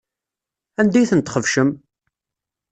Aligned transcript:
Anda 0.79 0.97
ay 0.99 1.07
ten-txebcem? 1.09 1.69